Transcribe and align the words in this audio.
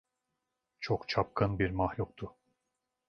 Çok 0.79 1.09
çapkın 1.09 1.59
bir 1.59 1.69
mahluktu. 1.71 2.35